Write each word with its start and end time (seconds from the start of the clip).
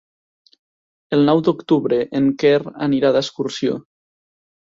El 1.17 1.21
nou 1.29 1.41
d'octubre 1.47 1.99
en 2.21 2.31
Quer 2.43 2.55
anirà 2.87 3.13
d'excursió. 3.17 3.77